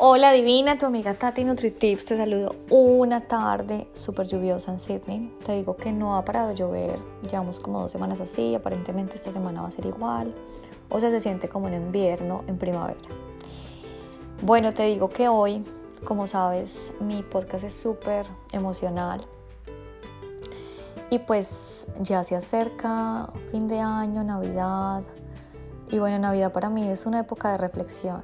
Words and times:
Hola 0.00 0.30
divina, 0.30 0.78
tu 0.78 0.86
amiga 0.86 1.14
Tati 1.14 1.42
NutriTips, 1.42 2.04
te 2.04 2.16
saludo 2.16 2.54
una 2.70 3.22
tarde 3.22 3.88
súper 3.94 4.28
lluviosa 4.28 4.70
en 4.70 4.78
Sydney. 4.78 5.36
Te 5.44 5.54
digo 5.54 5.74
que 5.76 5.90
no 5.90 6.16
ha 6.16 6.24
parado 6.24 6.50
de 6.50 6.54
llover, 6.54 7.00
llevamos 7.28 7.58
como 7.58 7.80
dos 7.80 7.90
semanas 7.90 8.20
así, 8.20 8.54
aparentemente 8.54 9.16
esta 9.16 9.32
semana 9.32 9.60
va 9.60 9.66
a 9.66 9.70
ser 9.72 9.86
igual, 9.86 10.32
o 10.88 11.00
sea, 11.00 11.10
se 11.10 11.20
siente 11.20 11.48
como 11.48 11.66
en 11.66 11.74
invierno, 11.74 12.44
en 12.46 12.58
primavera. 12.58 13.00
Bueno, 14.42 14.72
te 14.72 14.84
digo 14.84 15.08
que 15.08 15.26
hoy, 15.26 15.64
como 16.04 16.28
sabes, 16.28 16.94
mi 17.00 17.24
podcast 17.24 17.64
es 17.64 17.74
súper 17.74 18.24
emocional. 18.52 19.26
Y 21.10 21.18
pues 21.18 21.88
ya 21.98 22.22
se 22.22 22.36
acerca 22.36 23.30
fin 23.50 23.66
de 23.66 23.80
año, 23.80 24.22
Navidad. 24.22 25.02
Y 25.90 25.98
bueno, 25.98 26.20
Navidad 26.20 26.52
para 26.52 26.70
mí 26.70 26.86
es 26.88 27.04
una 27.04 27.18
época 27.18 27.50
de 27.50 27.58
reflexión 27.58 28.22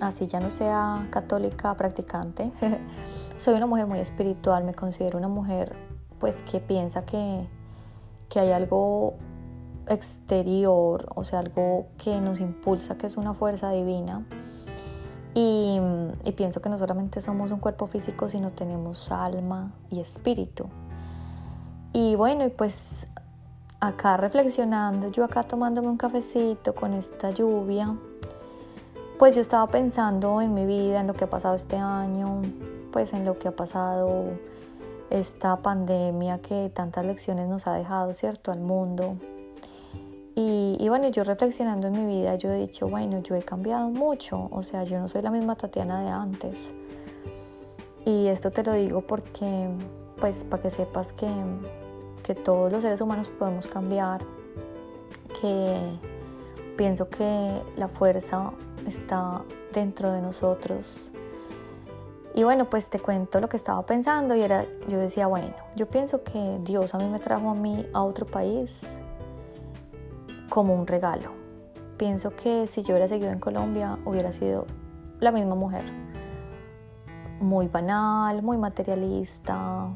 así 0.00 0.26
ya 0.26 0.40
no 0.40 0.50
sea 0.50 1.06
católica 1.10 1.74
practicante, 1.76 2.52
soy 3.38 3.54
una 3.54 3.66
mujer 3.66 3.86
muy 3.86 4.00
espiritual, 4.00 4.64
me 4.64 4.74
considero 4.74 5.18
una 5.18 5.28
mujer 5.28 5.76
pues 6.18 6.42
que 6.42 6.60
piensa 6.60 7.04
que, 7.04 7.46
que 8.28 8.40
hay 8.40 8.52
algo 8.52 9.14
exterior, 9.88 11.10
o 11.14 11.24
sea, 11.24 11.40
algo 11.40 11.86
que 12.02 12.20
nos 12.20 12.40
impulsa, 12.40 12.96
que 12.96 13.06
es 13.06 13.16
una 13.16 13.34
fuerza 13.34 13.70
divina. 13.70 14.24
Y, 15.34 15.80
pienso 16.36 16.60
que 16.60 16.68
no 16.68 16.78
solamente 16.78 17.20
somos 17.20 17.50
un 17.50 17.58
cuerpo 17.58 17.86
físico, 17.86 18.28
sino 18.28 18.50
tenemos 18.50 19.12
alma 19.12 19.72
y 19.90 20.00
espíritu. 20.00 20.68
Y 21.92 22.14
bueno, 22.16 22.44
y 22.46 22.50
pues 22.50 23.06
acá 23.80 24.16
reflexionando, 24.16 25.10
yo 25.10 25.24
acá 25.24 25.42
tomándome 25.42 25.88
un 25.88 25.96
cafecito 25.96 26.74
con 26.74 26.92
esta 26.94 27.30
lluvia, 27.30 27.96
pues 29.20 29.34
yo 29.34 29.42
estaba 29.42 29.66
pensando 29.66 30.40
en 30.40 30.54
mi 30.54 30.64
vida, 30.64 31.02
en 31.02 31.06
lo 31.06 31.12
que 31.12 31.24
ha 31.24 31.28
pasado 31.28 31.54
este 31.54 31.76
año, 31.76 32.40
pues 32.90 33.12
en 33.12 33.26
lo 33.26 33.38
que 33.38 33.48
ha 33.48 33.52
pasado 33.54 34.30
esta 35.10 35.56
pandemia 35.56 36.38
que 36.38 36.70
tantas 36.74 37.04
lecciones 37.04 37.46
nos 37.46 37.66
ha 37.66 37.74
dejado, 37.74 38.14
¿cierto?, 38.14 38.50
al 38.50 38.60
mundo. 38.60 39.16
Y, 40.34 40.88
bueno, 40.88 41.08
yo 41.08 41.22
reflexionando 41.22 41.88
en 41.88 42.06
mi 42.06 42.20
vida, 42.20 42.36
yo 42.36 42.50
he 42.50 42.56
dicho, 42.56 42.88
bueno, 42.88 43.20
yo 43.20 43.34
he 43.34 43.42
cambiado 43.42 43.90
mucho, 43.90 44.48
o 44.50 44.62
sea, 44.62 44.84
yo 44.84 44.98
no 44.98 45.06
soy 45.06 45.20
la 45.20 45.30
misma 45.30 45.54
Tatiana 45.54 46.02
de 46.02 46.08
antes. 46.08 46.56
Y 48.06 48.28
esto 48.28 48.50
te 48.50 48.62
lo 48.62 48.72
digo 48.72 49.02
porque, 49.02 49.68
pues, 50.18 50.44
para 50.44 50.62
que 50.62 50.70
sepas 50.70 51.12
que, 51.12 51.30
que 52.22 52.34
todos 52.34 52.72
los 52.72 52.80
seres 52.80 53.02
humanos 53.02 53.28
podemos 53.38 53.66
cambiar, 53.66 54.22
que 55.42 55.76
pienso 56.78 57.10
que 57.10 57.60
la 57.76 57.88
fuerza 57.88 58.52
está 58.86 59.42
dentro 59.72 60.12
de 60.12 60.20
nosotros. 60.20 61.10
Y 62.34 62.44
bueno, 62.44 62.70
pues 62.70 62.88
te 62.88 63.00
cuento 63.00 63.40
lo 63.40 63.48
que 63.48 63.56
estaba 63.56 63.84
pensando 63.84 64.36
y 64.36 64.42
era, 64.42 64.64
yo 64.88 64.98
decía, 64.98 65.26
bueno, 65.26 65.52
yo 65.74 65.88
pienso 65.88 66.22
que 66.22 66.58
Dios 66.62 66.94
a 66.94 66.98
mí 66.98 67.08
me 67.08 67.18
trajo 67.18 67.50
a 67.50 67.54
mí 67.54 67.86
a 67.92 68.02
otro 68.02 68.24
país 68.24 68.80
como 70.48 70.74
un 70.74 70.86
regalo. 70.86 71.32
Pienso 71.96 72.30
que 72.34 72.66
si 72.66 72.82
yo 72.82 72.94
hubiera 72.94 73.08
seguido 73.08 73.30
en 73.32 73.40
Colombia 73.40 73.98
hubiera 74.04 74.32
sido 74.32 74.66
la 75.18 75.32
misma 75.32 75.54
mujer. 75.54 75.84
Muy 77.40 77.68
banal, 77.68 78.42
muy 78.42 78.58
materialista, 78.58 79.88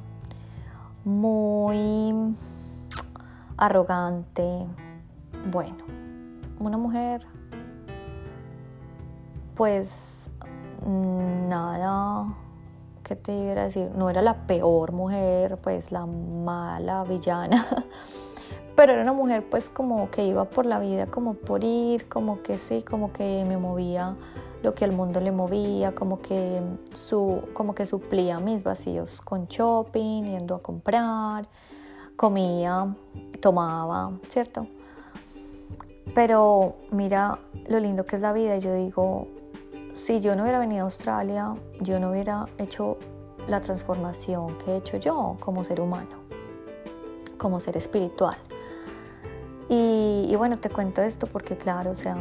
muy 1.04 2.34
arrogante. 3.56 4.66
Bueno, 5.50 5.84
una 6.58 6.78
mujer 6.78 7.26
pues 9.54 10.30
nada, 10.86 12.34
¿qué 13.02 13.16
te 13.16 13.32
iba 13.32 13.60
a 13.60 13.64
decir? 13.66 13.90
No 13.96 14.10
era 14.10 14.22
la 14.22 14.46
peor 14.46 14.92
mujer, 14.92 15.58
pues 15.62 15.92
la 15.92 16.06
mala 16.06 17.04
villana, 17.04 17.66
pero 18.76 18.92
era 18.92 19.02
una 19.02 19.12
mujer 19.12 19.48
pues 19.48 19.68
como 19.68 20.10
que 20.10 20.24
iba 20.24 20.44
por 20.44 20.66
la 20.66 20.80
vida 20.80 21.06
como 21.06 21.34
por 21.34 21.62
ir, 21.62 22.08
como 22.08 22.42
que 22.42 22.58
sí, 22.58 22.82
como 22.82 23.12
que 23.12 23.44
me 23.46 23.56
movía 23.56 24.14
lo 24.64 24.74
que 24.74 24.86
el 24.86 24.92
mundo 24.92 25.20
le 25.20 25.30
movía, 25.30 25.94
como 25.94 26.18
que, 26.18 26.62
su, 26.94 27.42
como 27.52 27.74
que 27.74 27.84
suplía 27.84 28.38
mis 28.38 28.64
vacíos 28.64 29.20
con 29.20 29.46
shopping, 29.46 30.22
yendo 30.22 30.54
a 30.54 30.62
comprar, 30.62 31.46
comía, 32.16 32.96
tomaba, 33.42 34.12
¿cierto? 34.30 34.66
Pero 36.14 36.76
mira 36.90 37.38
lo 37.68 37.78
lindo 37.78 38.06
que 38.06 38.16
es 38.16 38.22
la 38.22 38.32
vida 38.32 38.56
yo 38.56 38.72
digo, 38.74 39.28
si 40.04 40.20
yo 40.20 40.36
no 40.36 40.42
hubiera 40.42 40.58
venido 40.58 40.82
a 40.82 40.84
Australia, 40.84 41.54
yo 41.80 41.98
no 41.98 42.10
hubiera 42.10 42.44
hecho 42.58 42.98
la 43.48 43.62
transformación 43.62 44.58
que 44.58 44.72
he 44.72 44.76
hecho 44.76 44.98
yo 44.98 45.38
como 45.40 45.64
ser 45.64 45.80
humano, 45.80 46.18
como 47.38 47.58
ser 47.58 47.78
espiritual. 47.78 48.36
Y, 49.70 50.34
bueno, 50.36 50.58
te 50.58 50.68
cuento 50.68 51.00
esto 51.00 51.26
porque 51.26 51.56
claro, 51.56 51.92
o 51.92 51.94
sea, 51.94 52.18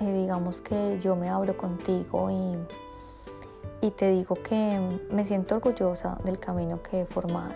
eh, 0.00 0.10
digamos 0.10 0.62
que 0.62 0.98
yo 1.00 1.14
me 1.14 1.28
abro 1.28 1.54
contigo 1.54 2.30
y, 2.30 3.86
y 3.86 3.90
te 3.90 4.10
digo 4.10 4.34
que 4.36 4.80
me 5.10 5.26
siento 5.26 5.56
orgullosa 5.56 6.18
del 6.24 6.38
camino 6.38 6.82
que 6.82 7.02
he 7.02 7.04
formado. 7.04 7.52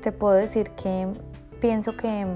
Te 0.00 0.10
puedo 0.10 0.34
decir 0.34 0.70
que 0.70 1.06
pienso 1.60 1.96
que 1.96 2.26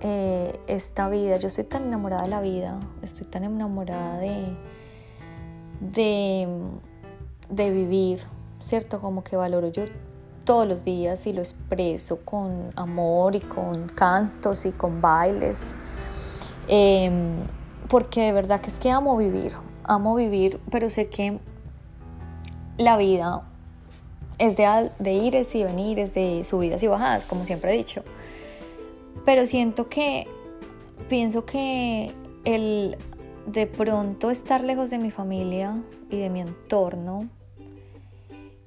eh, 0.00 0.58
esta 0.66 1.10
vida, 1.10 1.36
yo 1.36 1.48
estoy 1.48 1.64
tan 1.64 1.84
enamorada 1.84 2.22
de 2.22 2.28
la 2.28 2.40
vida, 2.40 2.80
estoy 3.02 3.26
tan 3.26 3.44
enamorada 3.44 4.16
de, 4.20 4.56
de, 5.80 6.48
vivir, 7.50 8.20
¿cierto? 8.60 9.00
Como 9.00 9.22
que 9.22 9.36
valoro 9.36 9.68
yo 9.68 9.84
todos 10.44 10.66
los 10.66 10.84
días 10.84 11.26
y 11.26 11.32
lo 11.32 11.40
expreso 11.40 12.20
con 12.24 12.72
amor 12.76 13.34
y 13.34 13.40
con 13.40 13.88
cantos 13.88 14.66
y 14.66 14.72
con 14.72 15.00
bailes. 15.00 15.58
Em, 16.68 17.36
porque 17.88 18.22
de 18.22 18.32
verdad 18.32 18.60
que 18.60 18.70
es 18.70 18.76
que 18.76 18.90
amo 18.90 19.16
vivir, 19.16 19.52
amo 19.84 20.14
vivir, 20.14 20.60
pero 20.70 20.90
sé 20.90 21.08
que 21.08 21.38
la 22.76 22.96
vida 22.96 23.42
es 24.38 24.56
de, 24.56 24.90
de 24.98 25.12
ires 25.12 25.54
y 25.54 25.64
venires, 25.64 26.12
de 26.14 26.44
subidas 26.44 26.82
y 26.82 26.88
bajadas, 26.88 27.24
como 27.24 27.44
siempre 27.44 27.72
he 27.72 27.76
dicho. 27.76 28.02
Pero 29.24 29.46
siento 29.46 29.88
que, 29.88 30.26
pienso 31.08 31.44
que 31.44 32.12
el 32.44 32.96
de 33.46 33.66
pronto 33.66 34.30
estar 34.30 34.62
lejos 34.64 34.90
de 34.90 34.98
mi 34.98 35.10
familia 35.10 35.80
y 36.10 36.18
de 36.18 36.30
mi 36.30 36.40
entorno 36.40 37.28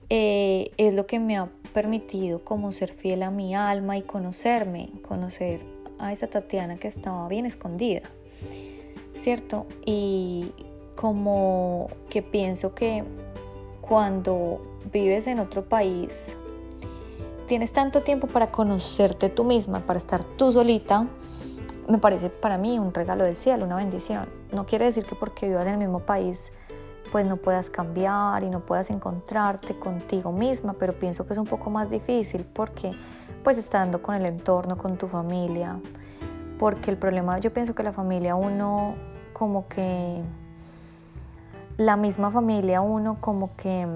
eh, 0.10 0.72
es 0.78 0.94
lo 0.94 1.06
que 1.06 1.20
me 1.20 1.38
ha 1.38 1.50
permitido 1.74 2.44
como 2.44 2.72
ser 2.72 2.92
fiel 2.92 3.24
a 3.24 3.30
mi 3.30 3.54
alma 3.54 3.98
y 3.98 4.02
conocerme, 4.02 4.90
conocer 5.08 5.64
a 6.00 6.12
esa 6.14 6.28
Tatiana 6.28 6.78
que 6.78 6.88
estaba 6.88 7.28
bien 7.28 7.46
escondida, 7.46 8.02
¿cierto? 9.14 9.68
Y 9.86 10.52
como 10.96 11.88
que 12.10 12.22
pienso 12.24 12.74
que 12.74 13.04
cuando 13.82 14.62
vives 14.92 15.28
en 15.28 15.40
otro 15.40 15.68
país, 15.68 16.36
tienes 17.48 17.74
tanto 17.74 18.02
tiempo 18.02 18.28
para 18.28 18.50
conocerte 18.50 19.30
tú 19.30 19.44
misma, 19.44 19.86
para 19.86 20.00
estar 20.00 20.24
tú 20.24 20.52
solita, 20.52 21.06
me 21.90 21.98
parece 21.98 22.30
para 22.30 22.58
mí 22.58 22.78
un 22.78 22.94
regalo 22.94 23.24
del 23.24 23.36
cielo, 23.36 23.66
una 23.66 23.76
bendición. 23.76 24.30
No 24.54 24.66
quiere 24.66 24.86
decir 24.86 25.06
que 25.06 25.16
porque 25.16 25.48
vivas 25.48 25.66
en 25.66 25.74
el 25.74 25.80
mismo 25.80 26.00
país 26.00 26.52
pues 27.12 27.26
no 27.26 27.38
puedas 27.38 27.72
cambiar 27.72 28.44
y 28.44 28.50
no 28.52 28.60
puedas 28.60 28.92
encontrarte 28.92 29.78
contigo 29.78 30.32
misma, 30.32 30.74
pero 30.74 30.94
pienso 30.94 31.26
que 31.26 31.34
es 31.34 31.40
un 31.40 31.48
poco 31.48 31.72
más 31.72 31.90
difícil 31.90 32.46
porque 32.46 32.92
pues 33.44 33.58
estando 33.58 34.04
con 34.04 34.14
el 34.14 34.28
entorno, 34.28 34.78
con 34.78 34.98
tu 34.98 35.08
familia, 35.08 35.80
porque 36.60 36.92
el 36.92 36.98
problema, 36.98 37.40
yo 37.40 37.52
pienso 37.52 37.74
que 37.74 37.82
la 37.82 37.94
familia 37.94 38.36
uno 38.36 38.94
como 39.34 39.68
que 39.68 40.22
la 41.78 41.98
misma 41.98 42.30
familia 42.30 42.82
uno 42.82 43.18
como 43.20 43.56
que 43.56 43.88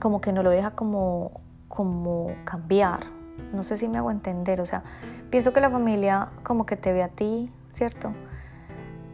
como 0.00 0.22
que 0.22 0.32
no 0.32 0.42
lo 0.42 0.48
deja 0.48 0.70
como 0.70 1.42
como 1.68 2.32
cambiar. 2.44 3.19
No 3.52 3.62
sé 3.62 3.78
si 3.78 3.88
me 3.88 3.98
hago 3.98 4.10
entender, 4.10 4.60
o 4.60 4.66
sea, 4.66 4.82
pienso 5.30 5.52
que 5.52 5.60
la 5.60 5.70
familia 5.70 6.28
como 6.42 6.66
que 6.66 6.76
te 6.76 6.92
ve 6.92 7.02
a 7.02 7.08
ti, 7.08 7.50
¿cierto? 7.72 8.12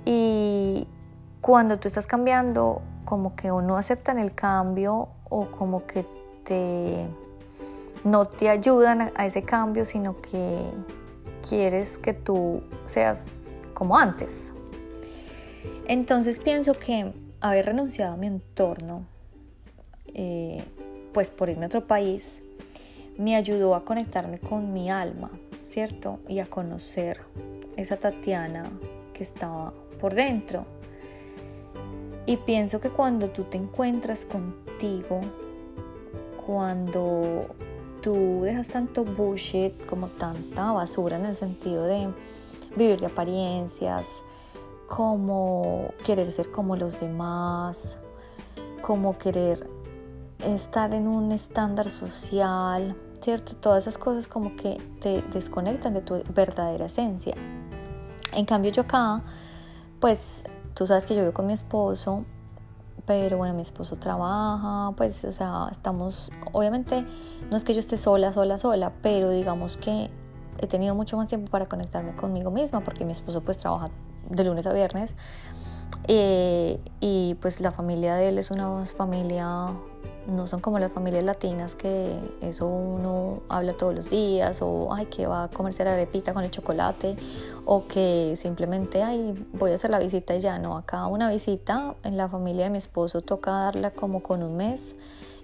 Y 0.04 0.86
cuando 1.40 1.78
tú 1.78 1.88
estás 1.88 2.06
cambiando, 2.06 2.82
como 3.04 3.34
que 3.36 3.50
o 3.50 3.62
no 3.62 3.76
aceptan 3.76 4.18
el 4.18 4.32
cambio 4.32 5.08
o 5.28 5.46
como 5.46 5.86
que 5.86 6.06
te 6.44 7.06
no 8.04 8.28
te 8.28 8.48
ayudan 8.48 9.10
a 9.16 9.26
ese 9.26 9.42
cambio, 9.42 9.84
sino 9.84 10.20
que 10.20 10.60
quieres 11.48 11.98
que 11.98 12.14
tú 12.14 12.62
seas 12.86 13.30
como 13.74 13.98
antes. 13.98 14.52
Entonces 15.88 16.38
pienso 16.38 16.74
que 16.74 17.12
haber 17.40 17.66
renunciado 17.66 18.14
a 18.14 18.16
mi 18.16 18.28
entorno, 18.28 19.06
eh, 20.14 20.64
pues 21.12 21.30
por 21.30 21.48
irme 21.48 21.64
a 21.64 21.66
otro 21.66 21.86
país, 21.86 22.42
me 23.18 23.36
ayudó 23.36 23.74
a 23.74 23.84
conectarme 23.84 24.38
con 24.38 24.72
mi 24.72 24.90
alma, 24.90 25.30
¿cierto? 25.62 26.18
Y 26.28 26.38
a 26.40 26.46
conocer 26.46 27.20
esa 27.76 27.96
Tatiana 27.96 28.64
que 29.12 29.22
estaba 29.22 29.72
por 30.00 30.14
dentro. 30.14 30.66
Y 32.26 32.38
pienso 32.38 32.80
que 32.80 32.90
cuando 32.90 33.30
tú 33.30 33.44
te 33.44 33.56
encuentras 33.56 34.24
contigo, 34.24 35.20
cuando 36.44 37.46
tú 38.02 38.42
dejas 38.42 38.68
tanto 38.68 39.04
bullshit, 39.04 39.86
como 39.86 40.08
tanta 40.08 40.72
basura 40.72 41.16
en 41.16 41.26
el 41.26 41.36
sentido 41.36 41.84
de 41.84 42.08
vivir 42.76 43.00
de 43.00 43.06
apariencias, 43.06 44.04
como 44.86 45.92
querer 46.04 46.30
ser 46.32 46.50
como 46.50 46.76
los 46.76 47.00
demás, 47.00 47.96
como 48.82 49.18
querer 49.18 49.66
estar 50.44 50.94
en 50.94 51.08
un 51.08 51.32
estándar 51.32 51.90
social, 51.90 52.96
¿cierto? 53.26 53.56
Todas 53.56 53.82
esas 53.82 53.98
cosas 53.98 54.28
como 54.28 54.54
que 54.54 54.80
te 55.00 55.20
desconectan 55.32 55.94
de 55.94 56.00
tu 56.00 56.22
verdadera 56.32 56.86
esencia. 56.86 57.34
En 58.32 58.44
cambio 58.44 58.70
yo 58.70 58.82
acá, 58.82 59.20
pues 59.98 60.44
tú 60.74 60.86
sabes 60.86 61.06
que 61.06 61.16
yo 61.16 61.22
vivo 61.22 61.32
con 61.34 61.44
mi 61.44 61.52
esposo, 61.52 62.24
pero 63.04 63.36
bueno, 63.36 63.52
mi 63.52 63.62
esposo 63.62 63.96
trabaja, 63.96 64.92
pues 64.96 65.24
o 65.24 65.32
sea, 65.32 65.66
estamos, 65.72 66.30
obviamente 66.52 67.04
no 67.50 67.56
es 67.56 67.64
que 67.64 67.74
yo 67.74 67.80
esté 67.80 67.98
sola, 67.98 68.32
sola, 68.32 68.58
sola, 68.58 68.92
pero 69.02 69.30
digamos 69.30 69.76
que 69.76 70.08
he 70.60 70.68
tenido 70.68 70.94
mucho 70.94 71.16
más 71.16 71.28
tiempo 71.28 71.50
para 71.50 71.66
conectarme 71.66 72.14
conmigo 72.14 72.52
misma 72.52 72.84
porque 72.84 73.04
mi 73.04 73.10
esposo 73.10 73.40
pues 73.40 73.58
trabaja 73.58 73.88
de 74.30 74.44
lunes 74.44 74.68
a 74.68 74.72
viernes 74.72 75.10
eh, 76.06 76.78
y 77.00 77.34
pues 77.40 77.60
la 77.60 77.72
familia 77.72 78.14
de 78.14 78.28
él 78.28 78.38
es 78.38 78.52
una 78.52 78.86
familia, 78.86 79.66
no 80.26 80.46
son 80.46 80.60
como 80.60 80.78
las 80.78 80.92
familias 80.92 81.24
latinas 81.24 81.74
que 81.74 82.16
eso 82.40 82.66
uno 82.66 83.42
habla 83.48 83.74
todos 83.74 83.94
los 83.94 84.10
días 84.10 84.58
o 84.60 84.92
ay 84.92 85.06
que 85.06 85.26
va 85.26 85.44
a 85.44 85.48
comerse 85.48 85.84
la 85.84 85.92
arepita 85.92 86.34
con 86.34 86.44
el 86.44 86.50
chocolate 86.50 87.16
o 87.64 87.86
que 87.86 88.34
simplemente 88.36 89.02
ay 89.02 89.34
voy 89.52 89.72
a 89.72 89.74
hacer 89.74 89.90
la 89.90 89.98
visita 89.98 90.34
y 90.34 90.40
ya 90.40 90.58
no, 90.58 90.76
acá 90.76 91.06
una 91.06 91.30
visita 91.30 91.94
en 92.02 92.16
la 92.16 92.28
familia 92.28 92.64
de 92.64 92.70
mi 92.70 92.78
esposo 92.78 93.22
toca 93.22 93.50
darla 93.52 93.90
como 93.90 94.22
con 94.22 94.42
un 94.42 94.56
mes 94.56 94.94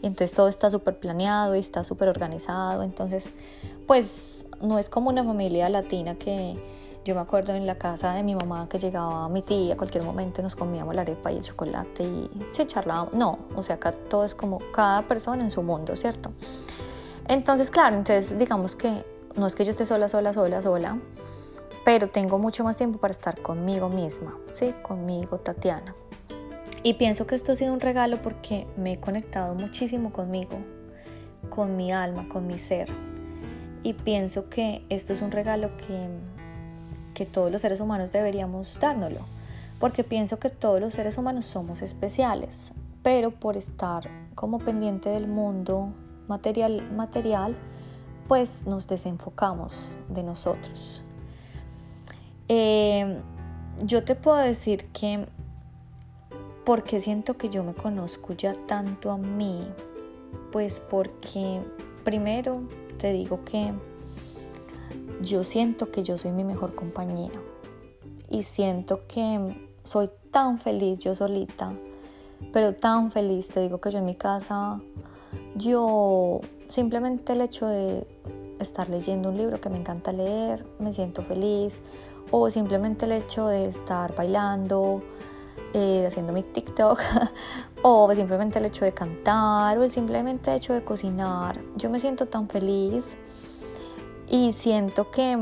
entonces 0.02 0.34
todo 0.34 0.48
está 0.48 0.68
súper 0.68 0.98
planeado 0.98 1.54
y 1.54 1.60
está 1.60 1.84
súper 1.84 2.08
organizado, 2.08 2.82
entonces 2.82 3.32
pues 3.86 4.44
no 4.60 4.78
es 4.78 4.88
como 4.88 5.10
una 5.10 5.24
familia 5.24 5.68
latina 5.68 6.16
que 6.16 6.56
yo 7.04 7.14
me 7.14 7.20
acuerdo 7.20 7.54
en 7.54 7.66
la 7.66 7.76
casa 7.76 8.14
de 8.14 8.22
mi 8.22 8.34
mamá 8.34 8.68
que 8.68 8.78
llegaba 8.78 9.28
mi 9.28 9.42
tía 9.42 9.74
a 9.74 9.76
cualquier 9.76 10.04
momento 10.04 10.40
y 10.40 10.44
nos 10.44 10.54
comíamos 10.54 10.94
la 10.94 11.02
arepa 11.02 11.32
y 11.32 11.38
el 11.38 11.42
chocolate 11.42 12.04
y 12.04 12.30
se 12.50 12.66
charlábamos. 12.66 13.14
No, 13.14 13.38
o 13.56 13.62
sea, 13.62 13.76
acá 13.76 13.92
todo 13.92 14.24
es 14.24 14.34
como 14.34 14.60
cada 14.72 15.02
persona 15.02 15.42
en 15.42 15.50
su 15.50 15.62
mundo, 15.62 15.96
¿cierto? 15.96 16.32
Entonces, 17.26 17.70
claro, 17.70 17.96
entonces 17.96 18.38
digamos 18.38 18.76
que 18.76 19.04
no 19.36 19.46
es 19.46 19.54
que 19.54 19.64
yo 19.64 19.70
esté 19.72 19.86
sola, 19.86 20.08
sola, 20.08 20.32
sola, 20.32 20.62
sola, 20.62 20.98
pero 21.84 22.08
tengo 22.08 22.38
mucho 22.38 22.62
más 22.62 22.76
tiempo 22.76 22.98
para 22.98 23.12
estar 23.12 23.40
conmigo 23.42 23.88
misma, 23.88 24.36
¿sí? 24.52 24.74
Conmigo, 24.82 25.38
Tatiana. 25.38 25.94
Y 26.84 26.94
pienso 26.94 27.26
que 27.26 27.34
esto 27.34 27.52
ha 27.52 27.56
sido 27.56 27.72
un 27.72 27.80
regalo 27.80 28.20
porque 28.22 28.66
me 28.76 28.92
he 28.92 29.00
conectado 29.00 29.54
muchísimo 29.54 30.12
conmigo, 30.12 30.58
con 31.48 31.76
mi 31.76 31.92
alma, 31.92 32.28
con 32.28 32.46
mi 32.46 32.58
ser. 32.58 32.88
Y 33.84 33.94
pienso 33.94 34.48
que 34.48 34.84
esto 34.88 35.12
es 35.12 35.22
un 35.22 35.32
regalo 35.32 35.76
que 35.76 36.08
que 37.14 37.26
todos 37.26 37.50
los 37.50 37.60
seres 37.60 37.80
humanos 37.80 38.12
deberíamos 38.12 38.78
dárnoslo, 38.80 39.20
porque 39.78 40.04
pienso 40.04 40.38
que 40.38 40.50
todos 40.50 40.80
los 40.80 40.92
seres 40.92 41.18
humanos 41.18 41.44
somos 41.44 41.82
especiales, 41.82 42.72
pero 43.02 43.30
por 43.30 43.56
estar 43.56 44.08
como 44.34 44.58
pendiente 44.58 45.10
del 45.10 45.26
mundo 45.26 45.88
material, 46.28 46.90
material 46.92 47.56
pues 48.28 48.66
nos 48.66 48.86
desenfocamos 48.86 49.98
de 50.08 50.22
nosotros. 50.22 51.02
Eh, 52.48 53.20
yo 53.84 54.04
te 54.04 54.14
puedo 54.14 54.38
decir 54.38 54.86
que 54.92 55.26
porque 56.64 57.00
siento 57.00 57.36
que 57.36 57.48
yo 57.48 57.64
me 57.64 57.74
conozco 57.74 58.34
ya 58.34 58.54
tanto 58.66 59.10
a 59.10 59.18
mí, 59.18 59.66
pues 60.52 60.80
porque 60.80 61.60
primero 62.04 62.62
te 62.98 63.12
digo 63.12 63.44
que 63.44 63.72
yo 65.20 65.44
siento 65.44 65.90
que 65.90 66.02
yo 66.02 66.16
soy 66.18 66.32
mi 66.32 66.44
mejor 66.44 66.74
compañía 66.74 67.30
y 68.28 68.42
siento 68.44 69.00
que 69.06 69.54
soy 69.84 70.10
tan 70.30 70.58
feliz 70.58 71.00
yo 71.00 71.14
solita, 71.14 71.72
pero 72.52 72.74
tan 72.74 73.10
feliz, 73.12 73.48
te 73.48 73.60
digo 73.60 73.80
que 73.80 73.90
yo 73.90 73.98
en 73.98 74.06
mi 74.06 74.14
casa, 74.14 74.80
yo 75.54 76.40
simplemente 76.68 77.34
el 77.34 77.42
hecho 77.42 77.66
de 77.66 78.06
estar 78.58 78.88
leyendo 78.88 79.28
un 79.28 79.36
libro 79.36 79.60
que 79.60 79.68
me 79.68 79.78
encanta 79.78 80.12
leer, 80.12 80.64
me 80.78 80.94
siento 80.94 81.22
feliz, 81.22 81.78
o 82.30 82.50
simplemente 82.50 83.04
el 83.04 83.12
hecho 83.12 83.46
de 83.46 83.66
estar 83.66 84.14
bailando, 84.16 85.02
eh, 85.74 86.04
haciendo 86.06 86.32
mi 86.32 86.42
TikTok, 86.42 86.98
o 87.82 88.14
simplemente 88.14 88.58
el 88.58 88.66
hecho 88.66 88.84
de 88.84 88.92
cantar, 88.92 89.78
o 89.78 89.84
el 89.84 89.90
simplemente 89.90 90.54
hecho 90.54 90.72
de 90.72 90.82
cocinar, 90.82 91.60
yo 91.76 91.90
me 91.90 92.00
siento 92.00 92.26
tan 92.26 92.48
feliz 92.48 93.16
y 94.28 94.52
siento 94.52 95.10
que 95.10 95.38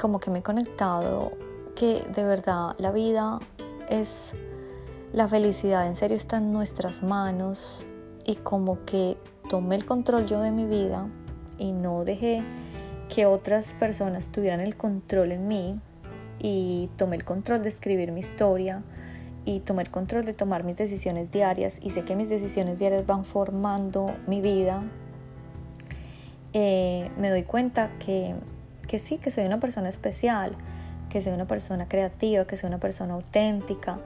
como 0.00 0.18
que 0.18 0.30
me 0.30 0.40
he 0.40 0.42
conectado, 0.42 1.32
que 1.74 2.04
de 2.14 2.24
verdad 2.24 2.74
la 2.78 2.92
vida 2.92 3.38
es 3.88 4.32
la 5.12 5.28
felicidad, 5.28 5.86
en 5.86 5.96
serio 5.96 6.16
está 6.16 6.38
en 6.38 6.52
nuestras 6.52 7.02
manos 7.02 7.86
y 8.26 8.36
como 8.36 8.84
que 8.84 9.16
tomé 9.48 9.76
el 9.76 9.84
control 9.84 10.26
yo 10.26 10.40
de 10.40 10.50
mi 10.50 10.64
vida 10.64 11.08
y 11.58 11.72
no 11.72 12.04
dejé 12.04 12.42
que 13.08 13.26
otras 13.26 13.74
personas 13.74 14.30
tuvieran 14.30 14.60
el 14.60 14.76
control 14.76 15.32
en 15.32 15.46
mí 15.46 15.80
y 16.40 16.90
tomé 16.96 17.16
el 17.16 17.24
control 17.24 17.62
de 17.62 17.68
escribir 17.68 18.12
mi 18.12 18.20
historia 18.20 18.82
y 19.44 19.60
tomé 19.60 19.82
el 19.82 19.90
control 19.90 20.24
de 20.24 20.32
tomar 20.32 20.64
mis 20.64 20.76
decisiones 20.76 21.30
diarias 21.30 21.78
y 21.82 21.90
sé 21.90 22.04
que 22.04 22.16
mis 22.16 22.28
decisiones 22.28 22.78
diarias 22.78 23.06
van 23.06 23.24
formando 23.24 24.14
mi 24.26 24.40
vida 24.40 24.82
eh, 26.54 27.10
me 27.18 27.30
doy 27.30 27.42
cuenta 27.42 27.90
que, 27.98 28.34
que 28.86 29.00
sí, 29.00 29.18
que 29.18 29.30
soy 29.30 29.44
una 29.44 29.58
persona 29.58 29.88
especial, 29.88 30.56
que 31.10 31.20
soy 31.20 31.32
una 31.32 31.46
persona 31.46 31.88
creativa, 31.88 32.46
que 32.46 32.56
soy 32.56 32.68
una 32.68 32.78
persona 32.78 33.14
auténtica, 33.14 33.98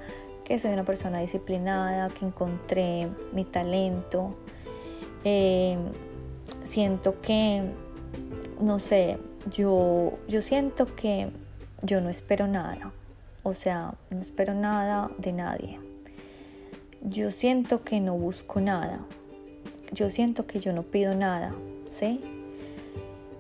que 0.45 0.59
soy 0.59 0.73
una 0.73 0.85
persona 0.85 1.21
disciplinada, 1.21 2.09
que 2.09 2.25
encontré 2.25 3.09
mi 3.33 3.45
talento. 3.45 4.35
Eh, 5.25 5.77
siento 6.62 7.21
que, 7.21 7.65
no 8.61 8.79
sé, 8.79 9.19
yo, 9.50 10.19
yo 10.27 10.41
siento 10.41 10.87
que 10.97 11.31
yo 11.83 12.00
no 12.00 12.09
espero 12.09 12.47
nada. 12.47 12.93
O 13.43 13.53
sea, 13.53 13.95
no 14.11 14.21
espero 14.21 14.55
nada 14.55 15.11
de 15.19 15.33
nadie. 15.33 15.81
Yo 17.02 17.31
siento 17.31 17.85
que 17.85 18.00
no 18.00 18.14
busco 18.14 18.59
nada. 18.61 19.00
Yo 19.93 20.09
siento 20.09 20.47
que 20.47 20.61
yo 20.61 20.73
no 20.73 20.83
pido 20.83 21.14
nada, 21.14 21.55
¿sí? 21.90 22.38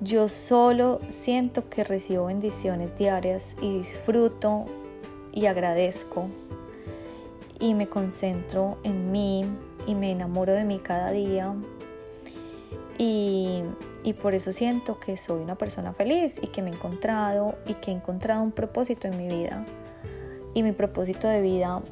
Yo 0.00 0.28
solo 0.28 1.00
siento 1.08 1.68
que 1.68 1.82
recibo 1.82 2.26
bendiciones 2.26 2.96
diarias 2.96 3.56
y 3.60 3.78
disfruto 3.78 4.66
y 5.32 5.46
agradezco 5.46 6.28
y 7.58 7.74
me 7.74 7.88
concentro 7.88 8.78
en 8.84 9.10
mí 9.10 9.44
y 9.88 9.96
me 9.96 10.12
enamoro 10.12 10.52
de 10.52 10.62
mí 10.62 10.78
cada 10.78 11.10
día. 11.10 11.52
Y, 12.96 13.62
y, 14.04 14.12
por 14.12 14.34
eso 14.34 14.52
siento 14.52 15.00
que 15.00 15.16
soy 15.16 15.42
una 15.42 15.56
persona 15.56 15.92
feliz 15.92 16.38
y 16.42 16.48
que 16.48 16.62
me 16.62 16.70
he 16.70 16.74
encontrado 16.74 17.56
y 17.66 17.74
que 17.74 17.90
he 17.90 17.94
encontrado 17.94 18.42
un 18.44 18.52
propósito 18.52 19.08
en 19.08 19.16
mi 19.16 19.26
vida. 19.26 19.66
Y 20.54 20.62
mi 20.62 20.72
propósito 20.72 21.26
de 21.26 21.40
vida 21.40 21.82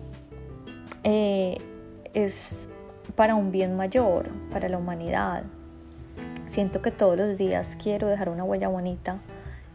eh, 1.02 1.58
es 2.14 2.68
para 3.16 3.34
un 3.34 3.50
bien 3.50 3.76
mayor, 3.76 4.28
para 4.50 4.68
la 4.68 4.78
humanidad 4.78 5.44
Siento 6.46 6.80
que 6.80 6.92
todos 6.92 7.16
los 7.16 7.36
días 7.36 7.76
quiero 7.80 8.06
dejar 8.06 8.28
una 8.28 8.44
huella 8.44 8.68
bonita 8.68 9.20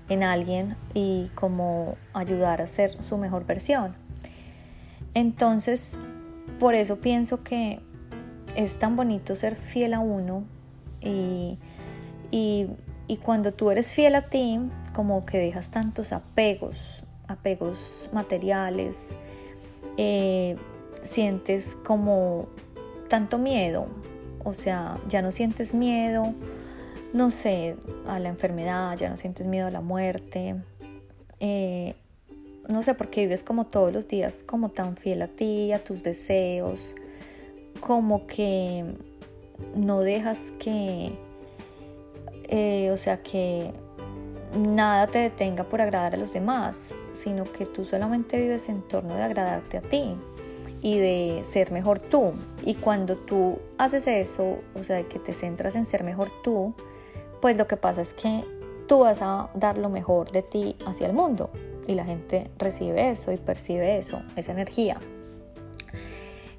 en 0.07 0.23
alguien 0.23 0.77
y 0.93 1.29
como 1.35 1.97
ayudar 2.13 2.61
a 2.61 2.67
ser 2.67 3.01
su 3.03 3.17
mejor 3.17 3.45
versión. 3.45 3.95
Entonces, 5.13 5.97
por 6.59 6.75
eso 6.75 6.97
pienso 6.97 7.43
que 7.43 7.81
es 8.55 8.79
tan 8.79 8.95
bonito 8.95 9.35
ser 9.35 9.55
fiel 9.55 9.93
a 9.93 9.99
uno 9.99 10.43
y, 11.01 11.57
y, 12.31 12.69
cuando 13.23 13.51
tú 13.51 13.71
eres 13.71 13.93
fiel 13.93 14.15
a 14.15 14.29
ti, 14.29 14.59
como 14.93 15.25
que 15.25 15.37
dejas 15.37 15.71
tantos 15.71 16.13
apegos, 16.13 17.03
apegos 17.27 18.09
materiales, 18.13 19.09
eh, 19.97 20.55
sientes 21.01 21.77
como 21.83 22.47
tanto 23.09 23.37
miedo, 23.37 23.87
o 24.45 24.53
sea, 24.53 24.97
ya 25.09 25.21
no 25.21 25.31
sientes 25.31 25.73
miedo 25.73 26.33
no 27.13 27.31
sé, 27.31 27.75
a 28.05 28.19
la 28.19 28.29
enfermedad, 28.29 28.95
ya 28.97 29.09
no 29.09 29.17
sientes 29.17 29.45
miedo 29.45 29.67
a 29.67 29.71
la 29.71 29.81
muerte. 29.81 30.55
Eh, 31.39 31.95
no 32.71 32.83
sé, 32.83 32.93
porque 32.93 33.21
vives 33.21 33.43
como 33.43 33.65
todos 33.65 33.91
los 33.91 34.07
días 34.07 34.43
como 34.45 34.69
tan 34.69 34.95
fiel 34.95 35.21
a 35.21 35.27
ti, 35.27 35.73
a 35.73 35.83
tus 35.83 36.03
deseos, 36.03 36.95
como 37.81 38.25
que 38.27 38.85
no 39.85 40.01
dejas 40.01 40.53
que, 40.59 41.11
eh, 42.47 42.89
o 42.91 42.97
sea, 42.97 43.21
que 43.21 43.73
nada 44.57 45.07
te 45.07 45.19
detenga 45.19 45.63
por 45.63 45.81
agradar 45.81 46.15
a 46.15 46.17
los 46.17 46.33
demás, 46.33 46.93
sino 47.13 47.43
que 47.51 47.65
tú 47.65 47.83
solamente 47.85 48.39
vives 48.39 48.69
en 48.69 48.81
torno 48.87 49.15
de 49.15 49.23
agradarte 49.23 49.77
a 49.77 49.81
ti. 49.81 50.15
y 50.83 50.97
de 50.97 51.43
ser 51.43 51.71
mejor 51.71 51.99
tú. 51.99 52.33
Y 52.65 52.73
cuando 52.73 53.15
tú 53.15 53.59
haces 53.77 54.07
eso, 54.07 54.57
o 54.73 54.81
sea, 54.81 55.03
que 55.03 55.19
te 55.19 55.35
centras 55.35 55.75
en 55.75 55.85
ser 55.85 56.03
mejor 56.03 56.31
tú, 56.43 56.73
pues 57.41 57.57
lo 57.57 57.67
que 57.67 57.77
pasa 57.77 58.01
es 58.01 58.13
que 58.13 58.43
tú 58.87 58.99
vas 58.99 59.21
a 59.21 59.49
dar 59.55 59.77
lo 59.77 59.89
mejor 59.89 60.31
de 60.31 60.43
ti 60.43 60.75
hacia 60.85 61.07
el 61.07 61.13
mundo 61.13 61.49
y 61.87 61.95
la 61.95 62.05
gente 62.05 62.51
recibe 62.57 63.09
eso 63.09 63.31
y 63.31 63.37
percibe 63.37 63.97
eso, 63.97 64.21
esa 64.35 64.51
energía. 64.51 64.99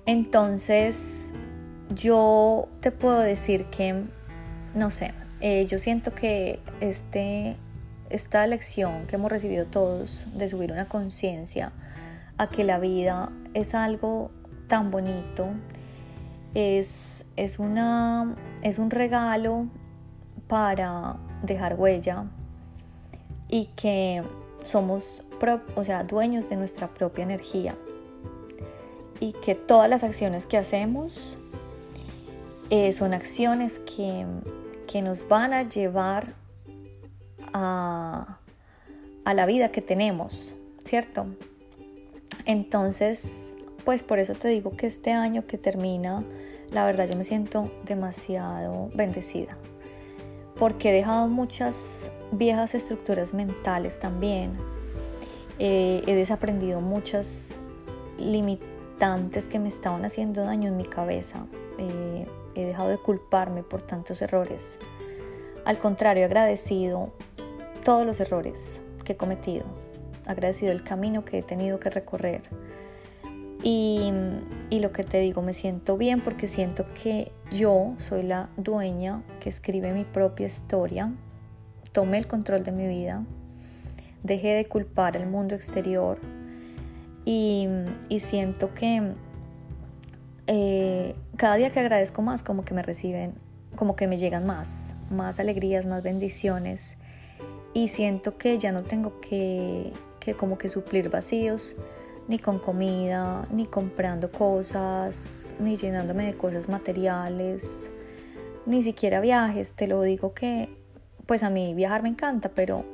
Entonces, 0.04 1.32
yo 1.94 2.68
te 2.80 2.90
puedo 2.90 3.20
decir 3.20 3.66
que, 3.66 4.04
no 4.74 4.90
sé, 4.90 5.14
eh, 5.40 5.66
yo 5.66 5.78
siento 5.78 6.14
que 6.14 6.60
este, 6.80 7.56
esta 8.10 8.46
lección 8.46 9.06
que 9.06 9.16
hemos 9.16 9.30
recibido 9.30 9.66
todos 9.66 10.26
de 10.34 10.48
subir 10.48 10.72
una 10.72 10.88
conciencia 10.88 11.72
a 12.36 12.48
que 12.48 12.64
la 12.64 12.78
vida 12.78 13.30
es 13.54 13.74
algo 13.74 14.30
tan 14.68 14.90
bonito, 14.90 15.48
es, 16.54 17.24
es, 17.36 17.58
una, 17.58 18.34
es 18.62 18.78
un 18.78 18.90
regalo 18.90 19.66
para 20.52 21.16
dejar 21.42 21.76
huella 21.80 22.26
y 23.48 23.70
que 23.74 24.22
somos 24.64 25.22
o 25.76 25.82
sea, 25.82 26.04
dueños 26.04 26.50
de 26.50 26.56
nuestra 26.56 26.88
propia 26.92 27.24
energía 27.24 27.74
y 29.18 29.32
que 29.32 29.54
todas 29.54 29.88
las 29.88 30.04
acciones 30.04 30.44
que 30.44 30.58
hacemos 30.58 31.38
eh, 32.68 32.92
son 32.92 33.14
acciones 33.14 33.78
que, 33.78 34.26
que, 34.86 35.00
nos 35.00 35.26
van 35.26 35.54
a 35.54 35.66
llevar 35.66 36.34
a, 37.54 38.38
a 39.24 39.32
la 39.32 39.46
vida 39.46 39.70
que 39.70 39.80
tenemos, 39.80 40.54
¿cierto? 40.84 41.28
Entonces, 42.44 43.56
pues 43.86 44.02
por 44.02 44.18
eso 44.18 44.34
te 44.34 44.48
digo 44.48 44.76
que 44.76 44.86
este 44.86 45.12
año 45.12 45.46
que 45.46 45.56
termina, 45.56 46.22
la 46.72 46.84
verdad 46.84 47.08
yo 47.08 47.16
me 47.16 47.24
siento 47.24 47.72
demasiado 47.86 48.90
bendecida, 48.94 49.56
porque 50.56 50.90
he 50.90 50.92
dejado 50.92 51.28
muchas 51.28 52.10
viejas 52.30 52.74
estructuras 52.74 53.34
mentales 53.34 53.98
también, 53.98 54.56
eh, 55.58 56.02
he 56.06 56.14
desaprendido 56.14 56.80
muchas 56.80 57.60
limitantes 58.18 59.48
que 59.48 59.58
me 59.58 59.68
estaban 59.68 60.04
haciendo 60.04 60.44
daño 60.44 60.68
en 60.68 60.76
mi 60.76 60.84
cabeza, 60.84 61.46
eh, 61.78 62.26
he 62.54 62.64
dejado 62.64 62.88
de 62.88 62.98
culparme 62.98 63.62
por 63.62 63.80
tantos 63.80 64.22
errores, 64.22 64.78
al 65.64 65.78
contrario, 65.78 66.22
he 66.22 66.26
agradecido 66.26 67.12
todos 67.84 68.04
los 68.04 68.18
errores 68.18 68.80
que 69.04 69.12
he 69.12 69.16
cometido, 69.16 69.64
agradecido 70.26 70.72
el 70.72 70.82
camino 70.82 71.24
que 71.24 71.38
he 71.38 71.42
tenido 71.42 71.78
que 71.78 71.88
recorrer. 71.88 72.42
Y, 73.62 74.12
lo 74.70 74.90
que 74.90 75.04
te 75.04 75.20
digo, 75.20 75.42
me 75.42 75.52
siento 75.52 75.96
bien 75.96 76.20
porque 76.22 76.48
siento 76.48 76.86
que 76.94 77.30
yo 77.52 77.94
soy 77.98 78.24
la 78.24 78.50
dueña 78.56 79.22
que 79.38 79.48
escribe 79.48 79.92
mi 79.92 80.04
propia 80.04 80.46
historia, 80.46 81.12
tomé 81.92 82.18
el 82.18 82.26
control 82.26 82.64
de 82.64 82.72
mi 82.72 82.88
vida, 82.88 83.24
dejé 84.24 84.54
de 84.54 84.64
culpar 84.66 85.16
al 85.16 85.28
mundo 85.28 85.54
exterior 85.54 86.18
y, 87.24 87.68
y 88.08 88.18
siento 88.18 88.74
que 88.74 89.12
eh, 90.48 91.14
cada 91.36 91.54
día 91.54 91.70
que 91.70 91.78
agradezco 91.78 92.22
más, 92.22 92.42
como 92.42 92.64
que 92.64 92.74
me 92.74 92.82
reciben, 92.82 93.34
como 93.76 93.94
que 93.94 94.08
me 94.08 94.18
llegan 94.18 94.46
más, 94.46 94.96
más 95.10 95.38
alegrías, 95.38 95.86
más 95.86 96.02
bendiciones. 96.02 96.96
Y 97.74 97.88
siento 97.88 98.36
que 98.36 98.58
ya 98.58 98.72
no 98.72 98.82
tengo 98.82 99.20
que 99.20 99.92
que 100.22 100.34
como 100.34 100.56
que 100.56 100.68
suplir 100.68 101.08
vacíos, 101.08 101.74
ni 102.28 102.38
con 102.38 102.58
comida, 102.58 103.46
ni 103.50 103.66
comprando 103.66 104.30
cosas, 104.30 105.54
ni 105.58 105.76
llenándome 105.76 106.24
de 106.24 106.36
cosas 106.36 106.68
materiales, 106.68 107.90
ni 108.66 108.82
siquiera 108.82 109.20
viajes. 109.20 109.72
Te 109.72 109.86
lo 109.86 110.02
digo 110.02 110.34
que, 110.34 110.68
pues 111.26 111.42
a 111.42 111.50
mí 111.50 111.74
viajar 111.74 112.02
me 112.02 112.08
encanta, 112.08 112.50
pero 112.50 112.84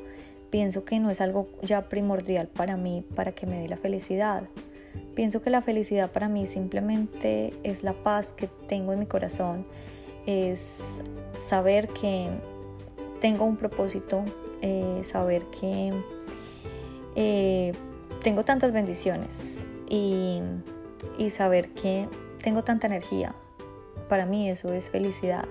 pienso 0.50 0.84
que 0.84 0.98
no 0.98 1.10
es 1.10 1.20
algo 1.20 1.48
ya 1.62 1.88
primordial 1.88 2.48
para 2.48 2.76
mí, 2.76 3.04
para 3.14 3.32
que 3.32 3.46
me 3.46 3.60
dé 3.60 3.68
la 3.68 3.76
felicidad. 3.76 4.44
Pienso 5.14 5.42
que 5.42 5.50
la 5.50 5.62
felicidad 5.62 6.10
para 6.10 6.28
mí 6.28 6.46
simplemente 6.46 7.52
es 7.62 7.82
la 7.82 7.92
paz 7.92 8.32
que 8.32 8.48
tengo 8.66 8.92
en 8.92 9.00
mi 9.00 9.06
corazón, 9.06 9.66
es 10.26 11.00
saber 11.38 11.88
que 11.88 12.28
tengo 13.20 13.44
un 13.44 13.56
propósito, 13.56 14.24
eh, 14.62 15.00
saber 15.02 15.44
que 15.46 15.92
eh, 17.16 17.72
tengo 18.28 18.44
tantas 18.44 18.72
bendiciones 18.72 19.64
y, 19.88 20.42
saber 21.30 21.70
que 21.70 22.10
tengo 22.42 22.62
tanta 22.62 22.86
energía, 22.86 23.34
para 24.06 24.26
mí 24.26 24.50
eso 24.50 24.70
es 24.70 24.90
felicidad. 24.90 25.46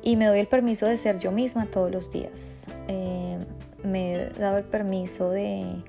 Y 0.00 0.16
me 0.16 0.24
doy 0.24 0.38
el 0.38 0.48
permiso 0.48 0.86
de 0.86 0.96
ser 0.96 1.18
yo 1.18 1.30
misma 1.30 1.66
todos 1.66 1.90
los 1.90 2.10
días. 2.10 2.68
Eh, 2.88 3.36
me 3.84 4.14
he 4.14 4.28
dado 4.30 4.56
el 4.56 4.64
permiso 4.64 5.28
de, 5.28 5.84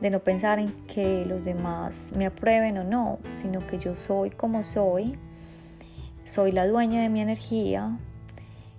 de 0.00 0.08
no 0.08 0.20
pensar 0.20 0.58
en 0.58 0.72
que 0.86 1.26
los 1.26 1.44
demás 1.44 2.14
me 2.16 2.24
aprueben 2.24 2.78
o 2.78 2.84
no, 2.84 3.18
sino 3.42 3.66
que 3.66 3.78
yo 3.78 3.94
soy 3.94 4.30
como 4.30 4.62
soy, 4.62 5.18
soy 6.24 6.52
la 6.52 6.66
dueña 6.66 7.02
de 7.02 7.10
mi 7.10 7.20
energía 7.20 7.98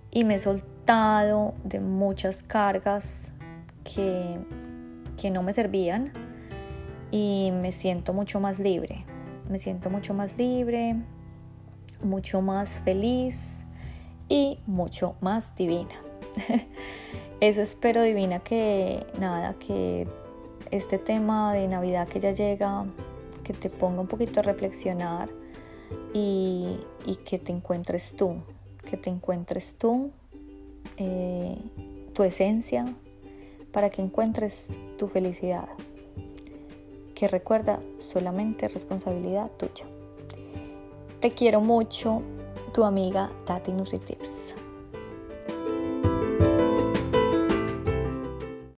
y 0.09 0.23
me 0.23 0.35
he 0.35 0.39
soltado 0.39 1.53
de 1.63 1.79
muchas 1.79 2.41
cargas 2.41 3.33
que, 3.83 4.39
que 5.15 5.29
no 5.29 5.43
me 5.43 5.53
servían 5.53 6.22
y 7.13 7.51
me 7.51 7.71
siento 7.71 8.11
mucho 8.11 8.39
más 8.39 8.57
libre. 8.57 9.05
Me 9.47 9.59
siento 9.59 9.91
mucho 9.91 10.15
más 10.15 10.35
libre, 10.35 10.95
mucho 12.01 12.41
más 12.41 12.81
feliz 12.81 13.59
y 14.27 14.57
mucho 14.65 15.15
más 15.21 15.55
divina. 15.55 15.93
Eso 17.39 17.61
espero 17.61 18.01
divina 18.01 18.39
que 18.39 19.05
nada, 19.19 19.53
que 19.59 20.07
este 20.71 20.97
tema 20.97 21.53
de 21.53 21.67
Navidad 21.67 22.07
que 22.07 22.19
ya 22.19 22.31
llega, 22.31 22.83
que 23.43 23.53
te 23.53 23.69
ponga 23.69 24.01
un 24.01 24.07
poquito 24.07 24.39
a 24.39 24.43
reflexionar 24.43 25.29
y, 26.15 26.79
que 27.25 27.37
te 27.37 27.51
encuentres 27.51 28.15
tú, 28.15 28.37
que 28.89 28.97
te 28.97 29.11
encuentres 29.11 29.75
tú, 29.77 30.09
eh, 30.97 31.59
tu 32.15 32.23
esencia, 32.23 32.91
para 33.71 33.91
que 33.91 34.01
encuentres 34.01 34.69
tu 34.97 35.07
felicidad. 35.07 35.69
Que 37.15 37.27
recuerda 37.27 37.79
solamente 37.99 38.67
responsabilidad 38.67 39.51
tuya. 39.57 39.85
Te 41.19 41.31
quiero 41.31 41.61
mucho, 41.61 42.21
tu 42.73 42.83
amiga 42.83 43.31
Tati 43.45 43.71
Nutritips. 43.71 44.52